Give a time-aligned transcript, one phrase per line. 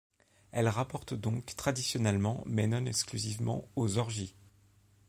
[0.51, 4.33] Elle rapporte donc traditionnellement, mais non exclusivement, aux orgies.